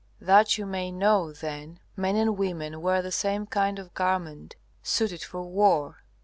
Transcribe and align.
That 0.19 0.57
you 0.57 0.65
may 0.65 0.89
know, 0.91 1.31
then, 1.31 1.79
men 1.95 2.15
and 2.15 2.35
women 2.35 2.81
wear 2.81 3.03
the 3.03 3.11
same 3.11 3.45
kind 3.45 3.77
of 3.77 3.93
garment, 3.93 4.55
suited 4.81 5.21
for 5.21 5.43
war. 5.43 6.03